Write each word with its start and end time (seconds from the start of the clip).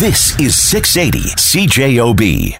This 0.00 0.34
is 0.40 0.56
680 0.56 1.28
CJOB. 1.36 2.56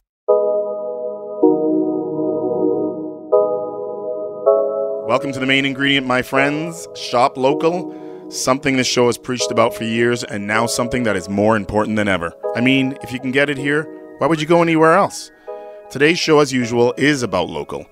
Welcome 5.08 5.32
to 5.32 5.40
the 5.40 5.46
main 5.46 5.64
ingredient, 5.64 6.06
my 6.06 6.20
friends. 6.20 6.86
Shop 6.94 7.38
local. 7.38 7.96
Something 8.30 8.76
this 8.76 8.86
show 8.86 9.06
has 9.06 9.16
preached 9.16 9.50
about 9.50 9.72
for 9.72 9.84
years, 9.84 10.22
and 10.22 10.46
now 10.46 10.66
something 10.66 11.04
that 11.04 11.16
is 11.16 11.30
more 11.30 11.56
important 11.56 11.96
than 11.96 12.08
ever. 12.08 12.34
I 12.56 12.60
mean, 12.60 12.98
if 13.02 13.10
you 13.10 13.18
can 13.18 13.30
get 13.30 13.48
it 13.48 13.56
here, 13.56 13.84
why 14.18 14.26
would 14.26 14.42
you 14.42 14.46
go 14.46 14.60
anywhere 14.60 14.92
else? 14.92 15.30
Today's 15.88 16.18
show, 16.18 16.40
as 16.40 16.52
usual, 16.52 16.92
is 16.98 17.22
about 17.22 17.48
local. 17.48 17.86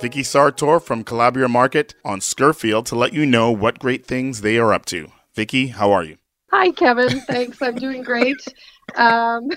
Vicky 0.00 0.22
Sartor 0.22 0.78
from 0.78 1.02
Calabria 1.02 1.48
Market 1.48 1.96
on 2.04 2.20
Scurfield 2.20 2.84
to 2.84 2.94
let 2.94 3.12
you 3.12 3.26
know 3.26 3.50
what 3.50 3.80
great 3.80 4.06
things 4.06 4.42
they 4.42 4.58
are 4.58 4.72
up 4.72 4.86
to. 4.86 5.10
Vicky, 5.34 5.66
how 5.66 5.90
are 5.90 6.04
you? 6.04 6.18
Hi, 6.52 6.70
Kevin. 6.70 7.20
Thanks. 7.22 7.60
I'm 7.60 7.74
doing 7.74 8.02
great. 8.02 8.36
Um, 8.94 9.50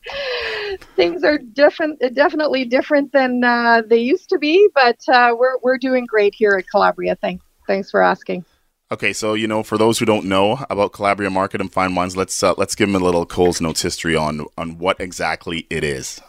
things 0.96 1.24
are 1.24 1.38
different, 1.38 2.00
definitely 2.14 2.64
different 2.64 3.12
than 3.12 3.42
uh, 3.42 3.82
they 3.86 3.98
used 3.98 4.28
to 4.28 4.38
be, 4.38 4.68
but 4.74 4.98
uh, 5.08 5.34
we're 5.36 5.58
we're 5.62 5.78
doing 5.78 6.06
great 6.06 6.34
here 6.34 6.52
at 6.58 6.68
Calabria. 6.70 7.16
Thanks. 7.16 7.44
Thanks 7.66 7.90
for 7.90 8.02
asking. 8.02 8.44
Okay, 8.90 9.14
so 9.14 9.32
you 9.32 9.48
know, 9.48 9.62
for 9.62 9.78
those 9.78 9.98
who 9.98 10.04
don't 10.04 10.26
know 10.26 10.64
about 10.68 10.92
Calabria 10.92 11.30
Market 11.30 11.62
and 11.62 11.72
Fine 11.72 11.94
Wines, 11.94 12.14
let's 12.14 12.42
uh, 12.42 12.52
let's 12.58 12.74
give 12.74 12.88
them 12.88 13.00
a 13.00 13.04
little 13.04 13.24
Coles 13.24 13.60
Notes 13.60 13.80
history 13.80 14.14
on 14.14 14.44
on 14.58 14.78
what 14.78 15.00
exactly 15.00 15.66
it 15.70 15.82
is. 15.82 16.20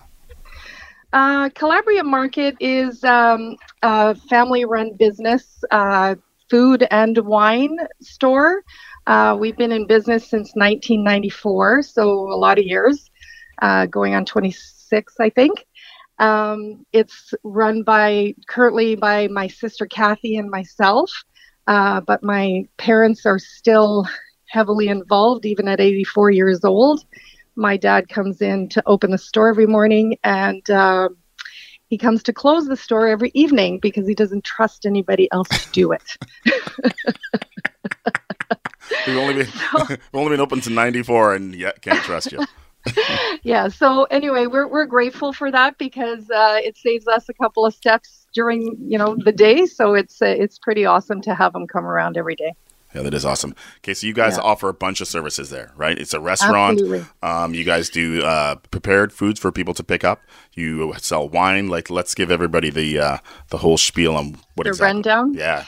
Uh, 1.12 1.50
Calabria 1.50 2.04
Market 2.04 2.56
is 2.60 3.04
um, 3.04 3.56
a 3.84 4.16
family-run 4.16 4.94
business, 4.96 5.64
uh, 5.70 6.16
food 6.50 6.88
and 6.90 7.18
wine 7.20 7.78
store. 8.02 8.64
Uh, 9.06 9.36
we've 9.38 9.58
been 9.58 9.72
in 9.72 9.86
business 9.86 10.24
since 10.24 10.54
1994, 10.56 11.82
so 11.84 12.10
a 12.10 12.38
lot 12.38 12.58
of 12.58 12.66
years, 12.66 13.10
uh, 13.62 13.86
going 13.88 14.16
on 14.16 14.26
26, 14.26 15.14
I 15.20 15.30
think. 15.30 15.66
Um, 16.20 16.86
it's 16.94 17.34
run 17.44 17.84
by 17.84 18.34
currently 18.48 18.96
by 18.96 19.28
my 19.28 19.48
sister 19.48 19.86
Kathy 19.86 20.38
and 20.38 20.50
myself, 20.50 21.12
uh, 21.68 22.00
but 22.02 22.24
my 22.24 22.66
parents 22.78 23.26
are 23.26 23.40
still 23.40 24.08
heavily 24.48 24.88
involved, 24.88 25.46
even 25.46 25.68
at 25.68 25.82
84 25.82 26.32
years 26.32 26.64
old. 26.64 27.04
My 27.56 27.76
dad 27.76 28.08
comes 28.08 28.42
in 28.42 28.70
to 28.70 28.84
open 28.86 29.12
the 29.12 29.18
store 29.18 29.50
every 29.50 29.68
morning, 29.68 30.18
and 30.24 30.68
uh, 30.70 31.10
he 31.88 31.98
comes 31.98 32.24
to 32.24 32.34
close 32.34 32.68
the 32.68 32.78
store 32.78 33.08
every 33.08 33.32
evening 33.34 33.80
because 33.82 34.08
he 34.08 34.16
doesn't 34.16 34.46
trust 34.46 34.86
anybody 34.86 35.28
else 35.32 35.50
to 35.50 35.72
do 35.72 35.92
it. 35.92 36.18
We've 39.08 39.18
only 39.18 39.34
been 39.34 39.48
we've 39.90 40.00
only 40.14 40.30
been 40.32 40.40
open 40.40 40.62
to 40.62 40.70
ninety 40.70 41.04
four, 41.04 41.34
and 41.34 41.56
yet 41.56 41.82
can't 41.82 42.00
trust 42.04 42.32
you. 42.32 42.46
yeah. 43.44 43.68
So 43.68 44.04
anyway, 44.06 44.48
we're 44.48 44.68
we're 44.68 44.86
grateful 44.86 45.34
for 45.34 45.52
that 45.52 45.78
because 45.78 46.30
uh, 46.30 46.60
it 46.62 46.78
saves 46.78 47.08
us 47.08 47.30
a 47.30 47.34
couple 47.34 47.66
of 47.66 47.74
steps 47.74 48.28
during 48.34 48.76
you 48.80 48.98
know 48.98 49.16
the 49.18 49.32
day. 49.32 49.66
So 49.66 49.94
it's 49.94 50.22
uh, 50.22 50.26
it's 50.26 50.60
pretty 50.60 50.86
awesome 50.86 51.22
to 51.22 51.36
have 51.36 51.54
them 51.54 51.68
come 51.68 51.86
around 51.86 52.18
every 52.18 52.36
day. 52.36 52.54
Yeah, 52.94 53.02
that 53.02 53.14
is 53.14 53.26
awesome. 53.26 53.56
Okay, 53.78 53.96
so 53.96 54.06
you 54.06 54.14
guys 54.14 54.38
yeah. 54.38 54.44
offer 54.44 54.70
a 54.70 54.74
bunch 54.74 55.02
of 55.02 55.08
services 55.08 55.50
there, 55.50 55.72
right? 55.76 55.98
It's 55.98 56.14
a 56.14 56.20
restaurant. 56.20 56.80
Absolutely. 56.80 57.06
Um, 57.24 57.56
you 57.56 57.64
guys 57.64 57.90
do 57.90 58.24
uh, 58.24 58.56
prepared 58.70 59.12
foods 59.12 59.40
for 59.40 59.52
people 59.52 59.74
to 59.74 59.84
pick 59.84 60.04
up. 60.04 60.22
You 60.54 60.94
sell 60.98 61.28
wine. 61.28 61.70
Like, 61.70 61.90
let's 61.90 62.14
give 62.14 62.30
everybody 62.30 62.70
the 62.70 63.00
uh, 63.00 63.18
the 63.50 63.58
whole 63.58 63.78
spiel 63.78 64.16
on 64.16 64.38
what 64.56 64.66
the 64.66 64.70
exactly. 64.70 64.86
rundown. 64.86 65.34
Yeah. 65.34 65.66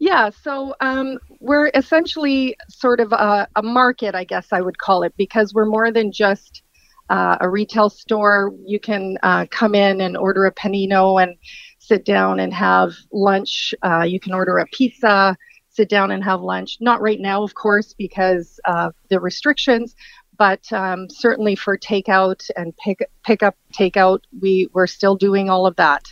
Yeah, 0.00 0.30
so 0.30 0.74
um, 0.80 1.18
we're 1.40 1.70
essentially 1.74 2.56
sort 2.68 3.00
of 3.00 3.12
a, 3.12 3.48
a, 3.56 3.62
market, 3.62 4.14
I 4.14 4.24
guess 4.24 4.48
I 4.52 4.60
would 4.60 4.78
call 4.78 5.02
it, 5.02 5.12
because 5.16 5.52
we're 5.52 5.66
more 5.66 5.90
than 5.90 6.12
just 6.12 6.62
uh, 7.10 7.36
a 7.40 7.48
retail 7.48 7.90
store. 7.90 8.54
You 8.64 8.78
can 8.78 9.18
uh, 9.24 9.46
come 9.50 9.74
in 9.74 10.00
and 10.00 10.16
order 10.16 10.46
a 10.46 10.52
panino 10.52 11.20
and 11.20 11.36
sit 11.78 12.04
down 12.04 12.38
and 12.38 12.54
have 12.54 12.92
lunch. 13.12 13.74
Uh, 13.82 14.02
you 14.02 14.20
can 14.20 14.34
order 14.34 14.58
a 14.58 14.66
pizza, 14.66 15.36
sit 15.68 15.88
down 15.88 16.12
and 16.12 16.22
have 16.22 16.42
lunch. 16.42 16.76
Not 16.80 17.00
right 17.00 17.20
now, 17.20 17.42
of 17.42 17.54
course, 17.54 17.92
because 17.92 18.60
of 18.66 18.94
the 19.08 19.18
restrictions, 19.18 19.96
but 20.36 20.72
um, 20.72 21.08
certainly 21.10 21.56
for 21.56 21.76
takeout 21.76 22.48
and 22.56 22.76
pick 22.76 23.00
pick 23.24 23.42
up 23.42 23.56
takeout, 23.76 24.20
we 24.40 24.68
we're 24.72 24.86
still 24.86 25.16
doing 25.16 25.50
all 25.50 25.66
of 25.66 25.74
that. 25.76 26.04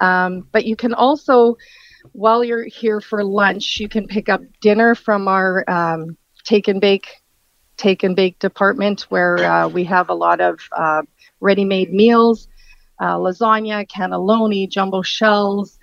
Um, 0.00 0.46
but 0.52 0.64
you 0.64 0.76
can 0.76 0.94
also 0.94 1.56
while 2.12 2.44
you're 2.44 2.64
here 2.64 3.00
for 3.00 3.24
lunch, 3.24 3.78
you 3.80 3.88
can 3.88 4.06
pick 4.06 4.28
up 4.28 4.40
dinner 4.60 4.94
from 4.94 5.28
our 5.28 5.64
um, 5.68 6.16
take 6.44 6.68
and 6.68 6.80
bake 6.80 7.08
take 7.76 8.02
and 8.04 8.14
bake 8.14 8.38
department 8.38 9.02
where 9.08 9.38
uh, 9.38 9.68
we 9.68 9.84
have 9.84 10.08
a 10.08 10.14
lot 10.14 10.40
of 10.40 10.60
uh, 10.72 11.02
ready-made 11.40 11.92
meals, 11.92 12.48
uh, 13.00 13.16
lasagna, 13.16 13.86
cannelloni, 13.88 14.68
jumbo 14.68 15.02
shells, 15.02 15.78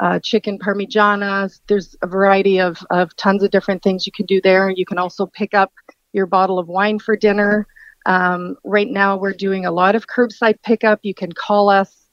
uh, 0.00 0.18
chicken 0.18 0.58
parmigiana. 0.58 1.56
There's 1.68 1.94
a 2.02 2.06
variety 2.06 2.60
of, 2.60 2.78
of 2.90 3.14
tons 3.16 3.42
of 3.42 3.50
different 3.50 3.82
things 3.82 4.06
you 4.06 4.12
can 4.12 4.26
do 4.26 4.40
there. 4.40 4.70
You 4.70 4.84
can 4.84 4.98
also 4.98 5.26
pick 5.26 5.54
up 5.54 5.72
your 6.12 6.26
bottle 6.26 6.58
of 6.58 6.66
wine 6.68 6.98
for 6.98 7.16
dinner. 7.16 7.66
Um, 8.06 8.56
right 8.64 8.88
now, 8.88 9.16
we're 9.16 9.32
doing 9.32 9.66
a 9.66 9.70
lot 9.70 9.94
of 9.94 10.06
curbside 10.06 10.60
pickup. 10.62 11.00
You 11.02 11.14
can 11.14 11.32
call 11.32 11.68
us 11.68 12.05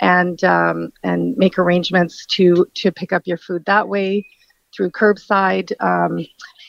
and 0.00 0.42
um, 0.44 0.92
and 1.02 1.36
make 1.36 1.58
arrangements 1.58 2.26
to 2.26 2.66
to 2.74 2.90
pick 2.90 3.12
up 3.12 3.22
your 3.26 3.38
food 3.38 3.64
that 3.66 3.88
way 3.88 4.26
through 4.74 4.90
curbside. 4.90 5.72
Um, 5.80 6.24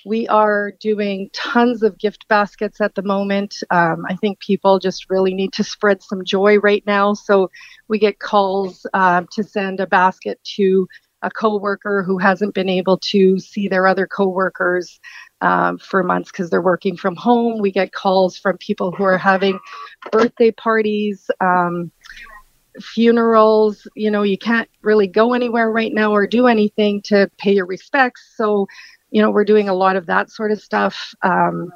we 0.05 0.27
are 0.27 0.71
doing 0.79 1.29
tons 1.33 1.83
of 1.83 1.97
gift 1.99 2.27
baskets 2.27 2.81
at 2.81 2.95
the 2.95 3.03
moment. 3.03 3.55
Um, 3.69 4.05
I 4.09 4.15
think 4.15 4.39
people 4.39 4.79
just 4.79 5.09
really 5.09 5.33
need 5.33 5.53
to 5.53 5.63
spread 5.63 6.01
some 6.01 6.25
joy 6.25 6.57
right 6.57 6.83
now. 6.87 7.13
So 7.13 7.51
we 7.87 7.99
get 7.99 8.19
calls 8.19 8.85
uh, 8.93 9.23
to 9.33 9.43
send 9.43 9.79
a 9.79 9.85
basket 9.85 10.39
to 10.55 10.87
a 11.21 11.29
coworker 11.29 12.03
who 12.03 12.17
hasn't 12.17 12.55
been 12.55 12.69
able 12.69 12.97
to 12.97 13.37
see 13.37 13.67
their 13.67 13.85
other 13.85 14.07
coworkers 14.07 14.99
um, 15.41 15.77
for 15.77 16.03
months 16.03 16.31
because 16.31 16.49
they're 16.49 16.61
working 16.61 16.97
from 16.97 17.15
home. 17.15 17.61
We 17.61 17.71
get 17.71 17.93
calls 17.93 18.37
from 18.37 18.57
people 18.57 18.91
who 18.91 19.03
are 19.03 19.19
having 19.19 19.59
birthday 20.11 20.51
parties. 20.51 21.29
Um, 21.39 21.91
funerals 22.79 23.87
you 23.95 24.09
know 24.09 24.23
you 24.23 24.37
can't 24.37 24.69
really 24.81 25.07
go 25.07 25.33
anywhere 25.33 25.71
right 25.71 25.93
now 25.93 26.11
or 26.11 26.25
do 26.25 26.47
anything 26.47 27.01
to 27.01 27.29
pay 27.37 27.53
your 27.53 27.65
respects. 27.65 28.33
So 28.35 28.67
you 29.09 29.21
know 29.21 29.31
we're 29.31 29.45
doing 29.45 29.69
a 29.69 29.73
lot 29.73 29.95
of 29.95 30.05
that 30.07 30.29
sort 30.29 30.51
of 30.51 30.61
stuff. 30.61 31.13
Um, 31.23 31.71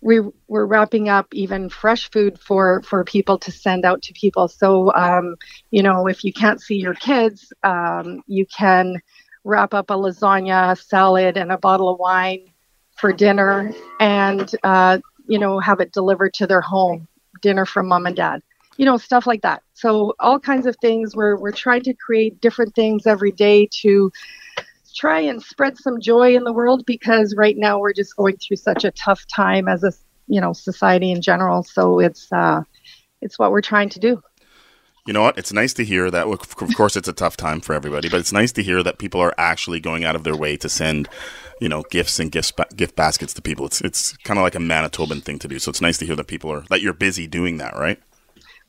we 0.00 0.20
we're 0.48 0.66
wrapping 0.66 1.08
up 1.08 1.26
even 1.32 1.68
fresh 1.68 2.10
food 2.10 2.38
for 2.38 2.82
for 2.82 3.04
people 3.04 3.38
to 3.38 3.52
send 3.52 3.84
out 3.84 4.02
to 4.02 4.12
people. 4.12 4.48
So 4.48 4.92
um, 4.94 5.36
you 5.70 5.82
know 5.82 6.06
if 6.06 6.24
you 6.24 6.32
can't 6.32 6.60
see 6.60 6.76
your 6.76 6.94
kids 6.94 7.52
um, 7.62 8.22
you 8.26 8.46
can 8.46 9.00
wrap 9.44 9.74
up 9.74 9.90
a 9.90 9.94
lasagna 9.94 10.76
salad 10.82 11.36
and 11.36 11.52
a 11.52 11.58
bottle 11.58 11.90
of 11.90 11.98
wine 11.98 12.46
for 12.96 13.12
dinner 13.12 13.72
and 14.00 14.50
uh, 14.64 14.98
you 15.26 15.38
know 15.38 15.58
have 15.60 15.80
it 15.80 15.92
delivered 15.92 16.34
to 16.34 16.46
their 16.46 16.62
home. 16.62 17.06
Dinner 17.42 17.66
from 17.66 17.88
mom 17.88 18.06
and 18.06 18.16
dad 18.16 18.40
you 18.76 18.84
know 18.84 18.96
stuff 18.96 19.26
like 19.26 19.42
that 19.42 19.62
so 19.74 20.14
all 20.20 20.38
kinds 20.38 20.66
of 20.66 20.76
things 20.80 21.14
we're, 21.14 21.36
we're 21.36 21.52
trying 21.52 21.82
to 21.82 21.94
create 21.94 22.40
different 22.40 22.74
things 22.74 23.06
every 23.06 23.32
day 23.32 23.68
to 23.70 24.10
try 24.94 25.20
and 25.20 25.42
spread 25.42 25.76
some 25.76 26.00
joy 26.00 26.36
in 26.36 26.44
the 26.44 26.52
world 26.52 26.84
because 26.86 27.34
right 27.36 27.56
now 27.56 27.78
we're 27.78 27.92
just 27.92 28.16
going 28.16 28.36
through 28.36 28.56
such 28.56 28.84
a 28.84 28.90
tough 28.92 29.26
time 29.26 29.68
as 29.68 29.82
a 29.82 29.92
you 30.26 30.40
know 30.40 30.52
society 30.52 31.10
in 31.10 31.20
general 31.20 31.62
so 31.62 31.98
it's 31.98 32.32
uh 32.32 32.62
it's 33.20 33.38
what 33.38 33.50
we're 33.50 33.60
trying 33.60 33.88
to 33.88 33.98
do 33.98 34.22
you 35.06 35.12
know 35.12 35.20
what? 35.20 35.36
It's 35.36 35.52
nice 35.52 35.74
to 35.74 35.84
hear 35.84 36.10
that. 36.10 36.26
Of 36.26 36.74
course, 36.74 36.96
it's 36.96 37.08
a 37.08 37.12
tough 37.12 37.36
time 37.36 37.60
for 37.60 37.74
everybody, 37.74 38.08
but 38.08 38.20
it's 38.20 38.32
nice 38.32 38.52
to 38.52 38.62
hear 38.62 38.82
that 38.82 38.98
people 38.98 39.20
are 39.20 39.34
actually 39.36 39.78
going 39.78 40.02
out 40.02 40.16
of 40.16 40.24
their 40.24 40.36
way 40.36 40.56
to 40.56 40.68
send, 40.68 41.10
you 41.60 41.68
know, 41.68 41.84
gifts 41.90 42.18
and 42.18 42.32
gifts 42.32 42.52
gift 42.74 42.96
baskets 42.96 43.34
to 43.34 43.42
people. 43.42 43.66
It's 43.66 43.82
it's 43.82 44.16
kind 44.18 44.38
of 44.38 44.44
like 44.44 44.54
a 44.54 44.58
Manitoban 44.58 45.22
thing 45.22 45.38
to 45.40 45.48
do. 45.48 45.58
So 45.58 45.68
it's 45.68 45.82
nice 45.82 45.98
to 45.98 46.06
hear 46.06 46.16
that 46.16 46.26
people 46.26 46.50
are 46.50 46.62
that 46.70 46.80
you're 46.80 46.94
busy 46.94 47.26
doing 47.26 47.58
that, 47.58 47.74
right? 47.74 48.00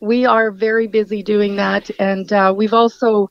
We 0.06 0.26
are 0.26 0.52
very 0.52 0.88
busy 0.88 1.24
doing 1.24 1.56
that. 1.56 1.90
And 2.00 2.32
uh, 2.32 2.54
we've 2.56 2.74
also, 2.74 3.30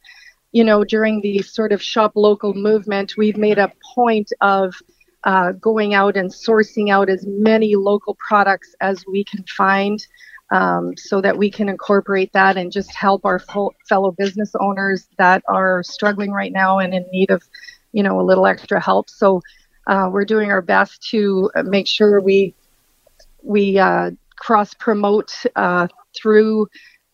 you 0.52 0.64
know, 0.64 0.84
during 0.84 1.20
the 1.20 1.38
sort 1.42 1.72
of 1.72 1.80
shop 1.82 2.12
local 2.14 2.52
movement, 2.54 3.16
we've 3.16 3.36
made 3.36 3.58
a 3.58 3.72
point 3.94 4.32
of 4.40 4.74
uh, 5.22 5.52
going 5.52 5.94
out 5.94 6.16
and 6.16 6.30
sourcing 6.30 6.90
out 6.90 7.08
as 7.08 7.24
many 7.26 7.76
local 7.76 8.16
products 8.28 8.74
as 8.80 9.04
we 9.06 9.24
can 9.24 9.44
find. 9.44 10.04
Um, 10.50 10.94
so 10.96 11.22
that 11.22 11.36
we 11.36 11.50
can 11.50 11.68
incorporate 11.70 12.30
that 12.34 12.56
and 12.58 12.70
just 12.70 12.94
help 12.94 13.24
our 13.24 13.40
fellow 13.88 14.12
business 14.12 14.52
owners 14.60 15.08
that 15.16 15.42
are 15.48 15.82
struggling 15.82 16.30
right 16.30 16.52
now 16.52 16.78
and 16.78 16.92
in 16.92 17.04
need 17.10 17.30
of, 17.30 17.42
you 17.92 18.02
know, 18.02 18.20
a 18.20 18.22
little 18.22 18.46
extra 18.46 18.78
help. 18.78 19.08
So 19.08 19.40
uh, 19.86 20.10
we're 20.12 20.26
doing 20.26 20.50
our 20.50 20.60
best 20.62 21.02
to 21.10 21.50
make 21.64 21.88
sure 21.88 22.20
we 22.20 22.54
we 23.42 23.78
uh, 23.78 24.10
cross 24.36 24.74
promote 24.74 25.32
uh, 25.56 25.88
through 26.16 26.68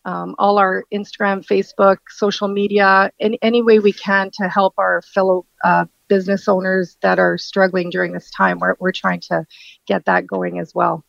um, 0.05 0.35
all 0.39 0.57
our 0.57 0.83
Instagram, 0.91 1.45
Facebook, 1.45 1.97
social 2.09 2.47
media, 2.47 3.11
in 3.19 3.37
any 3.41 3.61
way 3.61 3.79
we 3.79 3.93
can 3.93 4.31
to 4.39 4.49
help 4.49 4.73
our 4.77 5.01
fellow 5.01 5.45
uh, 5.63 5.85
business 6.07 6.47
owners 6.47 6.97
that 7.01 7.19
are 7.19 7.37
struggling 7.37 7.89
during 7.89 8.11
this 8.11 8.29
time. 8.31 8.59
We're, 8.59 8.75
we're 8.79 8.91
trying 8.91 9.19
to 9.21 9.45
get 9.85 10.05
that 10.05 10.25
going 10.25 10.59
as 10.59 10.73
well. 10.73 11.05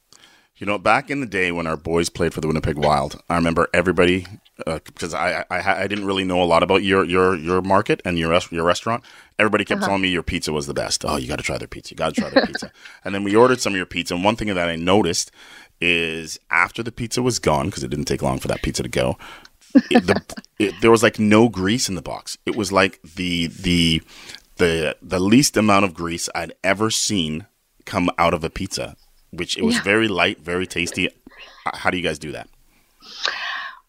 You 0.56 0.66
know, 0.66 0.78
back 0.78 1.10
in 1.10 1.20
the 1.20 1.26
day 1.26 1.50
when 1.50 1.66
our 1.66 1.76
boys 1.76 2.08
played 2.08 2.32
for 2.34 2.40
the 2.40 2.46
Winnipeg 2.46 2.76
Wild, 2.76 3.20
I 3.28 3.34
remember 3.34 3.68
everybody 3.74 4.26
because 4.64 5.12
uh, 5.14 5.16
I, 5.18 5.44
I 5.50 5.82
I 5.82 5.86
didn't 5.88 6.04
really 6.04 6.24
know 6.24 6.40
a 6.40 6.44
lot 6.44 6.62
about 6.62 6.84
your 6.84 7.04
your 7.04 7.34
your 7.34 7.62
market 7.62 8.00
and 8.04 8.18
your 8.18 8.38
your 8.50 8.64
restaurant. 8.64 9.02
Everybody 9.38 9.64
kept 9.64 9.80
uh-huh. 9.80 9.88
telling 9.88 10.02
me 10.02 10.10
your 10.10 10.22
pizza 10.22 10.52
was 10.52 10.68
the 10.68 10.74
best. 10.74 11.04
Oh, 11.04 11.16
you 11.16 11.26
got 11.26 11.38
to 11.38 11.42
try 11.42 11.58
their 11.58 11.66
pizza. 11.66 11.94
You 11.94 11.96
got 11.96 12.14
to 12.14 12.20
try 12.20 12.30
their 12.30 12.46
pizza. 12.46 12.70
And 13.04 13.12
then 13.12 13.24
we 13.24 13.34
ordered 13.34 13.60
some 13.60 13.72
of 13.72 13.76
your 13.76 13.86
pizza. 13.86 14.14
And 14.14 14.22
one 14.22 14.36
thing 14.36 14.48
that 14.48 14.68
I 14.68 14.76
noticed 14.76 15.32
is 15.82 16.38
after 16.50 16.82
the 16.82 16.92
pizza 16.92 17.20
was 17.20 17.38
gone 17.38 17.66
because 17.66 17.82
it 17.82 17.88
didn't 17.88 18.06
take 18.06 18.22
long 18.22 18.38
for 18.38 18.48
that 18.48 18.62
pizza 18.62 18.82
to 18.82 18.88
go. 18.88 19.18
It, 19.90 20.06
the, 20.06 20.22
it, 20.58 20.74
there 20.80 20.90
was 20.90 21.02
like 21.02 21.18
no 21.18 21.48
grease 21.48 21.88
in 21.88 21.94
the 21.94 22.02
box. 22.02 22.38
It 22.46 22.56
was 22.56 22.72
like 22.72 23.00
the 23.02 23.48
the 23.48 24.02
the 24.56 24.96
the 25.02 25.18
least 25.18 25.56
amount 25.56 25.84
of 25.84 25.94
grease 25.94 26.28
I'd 26.34 26.52
ever 26.62 26.90
seen 26.90 27.46
come 27.84 28.10
out 28.16 28.32
of 28.32 28.44
a 28.44 28.50
pizza 28.50 28.96
which 29.32 29.56
it 29.56 29.64
was 29.64 29.76
yeah. 29.76 29.82
very 29.82 30.08
light, 30.08 30.38
very 30.40 30.66
tasty. 30.66 31.08
How 31.66 31.90
do 31.90 31.96
you 31.96 32.02
guys 32.02 32.18
do 32.18 32.32
that? 32.32 32.48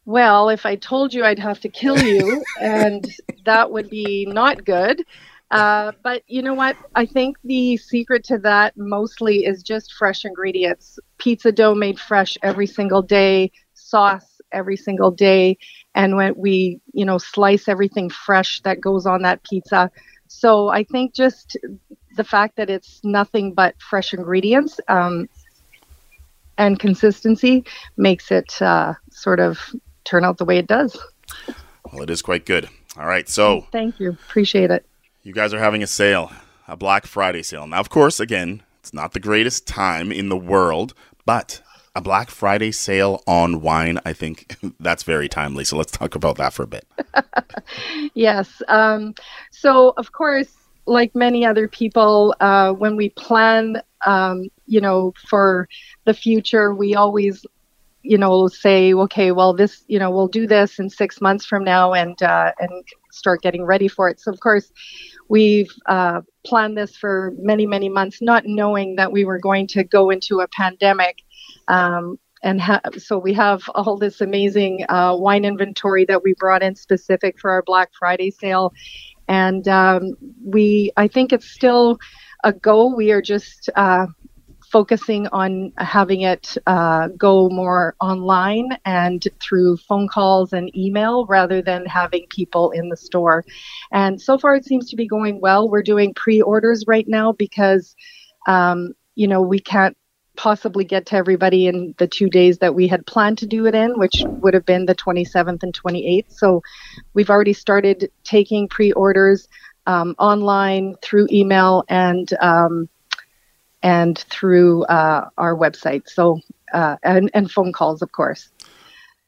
Well, 0.06 0.50
if 0.50 0.66
I 0.66 0.76
told 0.76 1.14
you, 1.14 1.24
I'd 1.24 1.40
have 1.40 1.60
to 1.62 1.70
kill 1.70 2.02
you, 2.02 2.44
and 2.60 3.06
that 3.46 3.72
would 3.72 3.90
be 3.90 4.26
not 4.26 4.66
good. 4.66 5.06
Uh, 5.54 5.92
but 6.02 6.24
you 6.26 6.42
know 6.42 6.56
what? 6.56 6.76
I 6.96 7.06
think 7.06 7.38
the 7.44 7.78
secret 7.78 8.24
to 8.26 8.40
that 8.40 8.76
mostly 8.76 9.46
is 9.46 9.62
just 9.62 9.94
fresh 9.94 10.26
ingredients. 10.26 10.98
Pizza 11.20 11.52
dough 11.52 11.76
made 11.76 12.00
fresh 12.00 12.36
every 12.42 12.66
single 12.66 13.04
day, 13.04 13.52
sauce 13.76 14.42
every 14.52 14.76
single 14.76 15.12
day, 15.12 15.60
and 15.94 16.16
when 16.16 16.34
we, 16.36 16.82
you 16.94 17.06
know, 17.06 17.20
slice 17.20 17.68
everything 17.68 18.10
fresh 18.10 18.62
that 18.62 18.82
goes 18.82 19.06
on 19.06 19.22
that 19.22 19.44
pizza. 19.44 19.92
So 20.28 20.70
I 20.70 20.86
think 20.86 21.14
just 21.14 21.56
the 22.18 22.24
fact 22.24 22.56
that 22.56 22.72
it's 22.72 23.00
nothing 23.04 23.54
but 23.54 23.76
fresh 23.80 24.12
ingredients 24.12 24.80
um, 24.88 25.30
and 26.58 26.80
consistency 26.80 27.64
makes 27.96 28.32
it 28.32 28.60
uh, 28.60 28.96
sort 29.12 29.40
of 29.40 29.60
turn 30.04 30.26
out 30.26 30.40
the 30.40 30.46
way 30.46 30.58
it 30.58 30.66
does. 30.66 30.98
Well, 31.92 32.02
it 32.02 32.10
is 32.10 32.24
quite 32.24 32.48
good. 32.48 32.70
All 32.98 33.06
right, 33.06 33.30
so 33.30 33.68
thank 33.72 34.00
you, 34.00 34.10
appreciate 34.10 34.72
it. 34.72 34.84
You 35.26 35.32
guys 35.32 35.54
are 35.54 35.60
having 35.60 35.82
a 35.82 35.88
sale, 35.88 36.34
a 36.68 36.76
Black 36.76 37.06
Friday 37.06 37.44
sale. 37.44 37.66
Now, 37.66 37.80
of 37.80 37.90
course, 37.90 38.20
again, 38.20 38.62
it's 38.82 38.94
not 38.94 39.14
the 39.14 39.22
greatest 39.22 39.66
time 39.66 40.12
in 40.12 40.28
the 40.28 40.36
world, 40.36 40.94
but 41.26 41.62
a 41.96 42.02
Black 42.02 42.30
Friday 42.30 42.74
sale 42.74 43.24
on 43.26 43.62
wine, 43.62 44.00
I 44.04 44.12
think 44.12 44.58
that's 44.82 45.04
very 45.04 45.30
timely. 45.30 45.64
So 45.64 45.78
let's 45.78 45.94
talk 45.94 46.16
about 46.16 46.36
that 46.40 46.52
for 46.52 46.64
a 46.64 46.68
bit. 46.68 46.86
yes. 48.14 48.62
Um, 48.68 49.16
so, 49.50 49.94
of 49.96 50.12
course, 50.12 50.54
like 50.88 51.16
many 51.16 51.46
other 51.46 51.70
people, 51.70 52.36
uh, 52.42 52.74
when 52.74 52.98
we 52.98 53.08
plan, 53.12 53.82
um, 54.06 54.50
you 54.66 54.82
know, 54.82 55.14
for 55.30 55.70
the 56.04 56.14
future, 56.14 56.76
we 56.76 56.96
always, 56.96 57.46
you 58.04 58.18
know, 58.18 58.48
say, 58.48 58.94
okay, 58.94 59.32
well, 59.32 59.54
this, 59.54 59.84
you 59.88 60.00
know, 60.00 60.12
we'll 60.12 60.28
do 60.28 60.48
this 60.48 60.80
in 60.80 60.90
six 60.90 61.22
months 61.22 61.46
from 61.46 61.64
now, 61.64 61.94
and 61.94 62.22
uh, 62.22 62.52
and 62.60 62.86
start 63.12 63.42
getting 63.42 63.64
ready 63.66 63.88
for 63.88 64.10
it. 64.10 64.20
So, 64.20 64.32
of 64.32 64.40
course, 64.40 64.72
we've 65.30 65.72
uh, 65.88 66.22
planned 66.46 66.78
this 66.78 66.96
for 66.96 67.34
many, 67.38 67.66
many 67.66 67.90
months, 67.90 68.22
not 68.22 68.44
knowing 68.46 68.96
that 68.98 69.12
we 69.12 69.26
were 69.26 69.40
going 69.40 69.68
to 69.68 69.84
go 69.84 70.10
into 70.10 70.42
a 70.42 70.48
pandemic. 70.50 71.24
Um, 71.68 72.20
and 72.44 72.60
ha- 72.60 72.82
so 72.98 73.18
we 73.18 73.34
have 73.34 73.64
all 73.76 73.98
this 73.98 74.22
amazing 74.22 74.86
uh, 74.90 75.16
wine 75.18 75.46
inventory 75.46 76.06
that 76.06 76.24
we 76.24 76.34
brought 76.38 76.62
in 76.64 76.76
specific 76.76 77.40
for 77.40 77.52
our 77.52 77.64
Black 77.64 77.92
Friday 77.98 78.32
sale 78.32 78.74
and 79.28 79.68
um, 79.68 80.14
we 80.46 80.92
I 80.98 81.08
think 81.08 81.34
it's 81.34 81.50
still 81.50 81.98
a 82.44 82.54
go. 82.54 82.94
We 82.94 83.12
are 83.12 83.22
just 83.22 83.70
uh, 83.76 84.08
focusing 84.74 85.28
on 85.28 85.72
having 85.78 86.22
it 86.22 86.58
uh, 86.66 87.08
go 87.10 87.48
more 87.50 87.96
online 88.02 88.76
and 88.86 89.28
through 89.40 89.78
phone 89.78 90.08
calls 90.08 90.52
and 90.52 90.76
email 90.76 91.28
rather 91.28 91.62
than 91.62 91.86
having 91.86 92.26
people 92.30 92.72
in 92.72 92.90
the 92.90 92.98
store. 92.98 93.46
And 93.92 94.20
so 94.20 94.36
far, 94.40 94.56
it 94.56 94.66
seems 94.66 94.90
to 94.90 94.96
be 94.96 95.08
going 95.08 95.40
well. 95.40 95.70
We're 95.70 95.84
doing 95.84 96.16
pre-orders 96.16 96.86
right 96.88 97.08
now 97.08 97.34
because 97.34 97.96
um, 98.48 98.94
you 99.14 99.28
know 99.28 99.44
we 99.44 99.60
can't 99.60 99.96
possibly 100.36 100.84
get 100.84 101.06
to 101.06 101.16
everybody 101.16 101.68
in 101.68 101.94
the 102.00 102.08
two 102.08 102.28
days 102.28 102.58
that 102.58 102.74
we 102.74 102.88
had 102.88 103.06
planned 103.06 103.38
to 103.38 103.46
do 103.46 103.68
it 103.68 103.76
in, 103.76 104.00
which 104.00 104.24
would 104.26 104.56
have 104.56 104.66
been 104.66 104.88
the 104.88 104.96
27th 104.96 105.62
and 105.62 105.80
28th. 105.80 106.32
So 106.32 106.64
we've 107.14 107.30
already 107.30 107.54
started 107.54 108.12
taking 108.24 108.68
pre 108.68 108.92
orders 108.94 109.48
um, 109.86 110.16
online 110.18 110.96
through 111.04 111.28
email 111.32 111.84
and 111.90 112.34
um, 112.42 112.90
and 113.84 114.20
through 114.30 114.84
uh, 114.86 115.30
our 115.38 115.56
website. 115.56 116.10
So 116.10 116.40
uh, 116.74 116.98
and, 117.04 117.30
and 117.34 117.52
phone 117.52 117.72
calls, 117.72 118.02
of 118.02 118.12
course. 118.12 118.50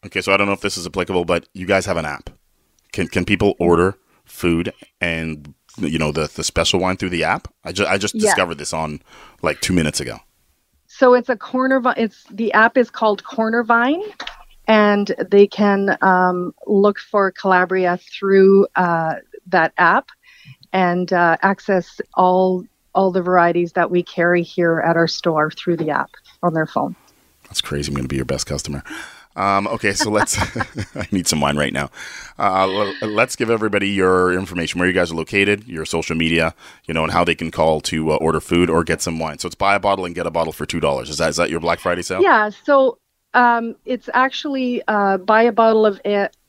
Okay, 0.05 0.21
so 0.21 0.33
I 0.33 0.37
don't 0.37 0.47
know 0.47 0.53
if 0.53 0.61
this 0.61 0.77
is 0.77 0.85
applicable, 0.85 1.25
but 1.25 1.47
you 1.53 1.65
guys 1.65 1.85
have 1.85 1.97
an 1.97 2.05
app. 2.05 2.29
Can 2.91 3.07
can 3.07 3.25
people 3.25 3.55
order 3.59 3.97
food 4.23 4.71
and 5.01 5.53
you 5.77 5.99
know 5.99 6.11
the 6.11 6.31
the 6.33 6.43
special 6.43 6.79
wine 6.79 6.97
through 6.97 7.09
the 7.09 7.23
app? 7.23 7.47
I 7.63 7.71
just 7.71 7.89
I 7.89 7.97
just 7.97 8.17
discovered 8.17 8.55
this 8.55 8.73
on 8.73 9.01
like 9.41 9.61
two 9.61 9.73
minutes 9.73 9.99
ago. 9.99 10.19
So 10.87 11.13
it's 11.13 11.27
a 11.27 11.35
corner. 11.35 11.81
It's 11.97 12.23
the 12.31 12.53
app 12.53 12.77
is 12.77 12.89
called 12.89 13.23
Corner 13.23 13.63
Vine, 13.63 14.01
and 14.67 15.13
they 15.29 15.47
can 15.47 15.97
um, 16.01 16.53
look 16.67 16.99
for 16.99 17.31
Calabria 17.31 17.97
through 17.97 18.67
uh, 18.75 19.15
that 19.47 19.73
app 19.77 20.09
and 20.71 21.11
uh, 21.11 21.37
access 21.41 21.99
all 22.13 22.63
all 22.95 23.11
the 23.11 23.21
varieties 23.21 23.73
that 23.73 23.91
we 23.91 24.01
carry 24.01 24.41
here 24.41 24.79
at 24.79 24.97
our 24.97 25.07
store 25.07 25.51
through 25.51 25.77
the 25.77 25.91
app 25.91 26.11
on 26.41 26.53
their 26.53 26.65
phone. 26.65 26.95
That's 27.43 27.61
crazy. 27.61 27.89
I'm 27.89 27.95
going 27.95 28.05
to 28.05 28.09
be 28.09 28.15
your 28.15 28.25
best 28.25 28.47
customer. 28.47 28.83
Um, 29.35 29.67
okay, 29.67 29.91
so 29.91 30.09
let's. 30.09 30.37
I 30.95 31.07
need 31.11 31.27
some 31.27 31.41
wine 31.41 31.57
right 31.57 31.73
now. 31.73 31.89
Uh, 32.39 32.93
let's 33.01 33.35
give 33.35 33.49
everybody 33.49 33.89
your 33.89 34.31
information, 34.33 34.79
where 34.79 34.87
you 34.87 34.93
guys 34.93 35.11
are 35.11 35.15
located, 35.15 35.67
your 35.67 35.85
social 35.85 36.15
media, 36.15 36.55
you 36.85 36.93
know, 36.93 37.03
and 37.03 37.11
how 37.11 37.25
they 37.25 37.35
can 37.35 37.51
call 37.51 37.81
to 37.81 38.13
uh, 38.13 38.15
order 38.15 38.39
food 38.39 38.69
or 38.69 38.83
get 38.83 39.01
some 39.01 39.19
wine. 39.19 39.39
So 39.39 39.47
it's 39.47 39.55
buy 39.55 39.75
a 39.75 39.79
bottle 39.79 40.05
and 40.05 40.15
get 40.15 40.25
a 40.25 40.31
bottle 40.31 40.53
for 40.53 40.65
two 40.65 40.79
dollars. 40.79 41.09
Is 41.09 41.17
that 41.17 41.29
is 41.29 41.35
that 41.35 41.49
your 41.49 41.59
Black 41.59 41.79
Friday 41.79 42.01
sale? 42.01 42.21
Yeah. 42.21 42.49
So 42.63 42.97
um, 43.35 43.75
it's 43.85 44.09
actually 44.13 44.81
uh, 44.87 45.17
buy 45.17 45.43
a 45.43 45.51
bottle 45.51 45.85
of 45.85 45.99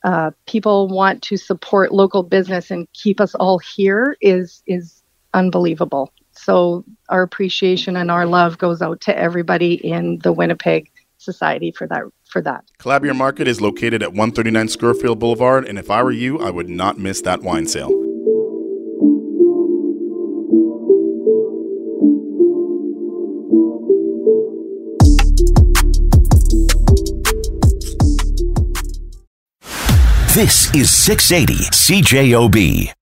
uh, 0.05 0.31
people 0.47 0.89
want 0.89 1.23
to 1.23 1.37
support 1.37 1.93
local 1.93 2.23
business 2.23 2.71
and 2.71 2.87
keep 2.93 3.21
us 3.21 3.35
all 3.35 3.59
here 3.59 4.17
is 4.21 4.63
is 4.67 5.03
unbelievable. 5.37 6.13
So 6.33 6.85
our 7.09 7.23
appreciation 7.23 7.97
and 7.97 8.11
our 8.11 8.27
love 8.27 8.59
goes 8.59 8.83
out 8.83 9.01
to 9.03 9.17
everybody 9.17 9.75
in 9.75 10.19
the 10.19 10.33
Winnipeg 10.33 10.91
society 11.19 11.71
for 11.71 11.87
that 11.87 12.03
for 12.25 12.43
that. 12.43 12.65
Calabria 12.79 13.15
Market 13.15 13.47
is 13.47 13.61
located 13.61 14.03
at 14.03 14.13
139 14.13 14.67
Scurfield 14.67 15.19
Boulevard, 15.19 15.67
and 15.67 15.79
if 15.79 15.91
I 15.91 16.03
were 16.03 16.11
you, 16.11 16.39
I 16.41 16.51
would 16.51 16.69
not 16.69 16.99
miss 16.99 17.21
that 17.23 17.43
wine 17.43 17.67
sale. 17.67 17.91
This 30.35 30.75
is 30.75 30.91
680 30.93 31.55
CJOB. 31.71 32.97